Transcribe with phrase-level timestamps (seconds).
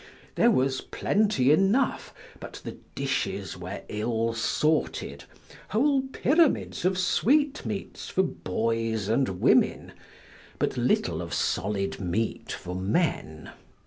[0.33, 5.25] There was plenty enough, but the dishes were ill sorted,
[5.69, 9.91] whole pyramids of sweetmeats for boys and women,
[10.57, 13.51] but little of solid meat for men.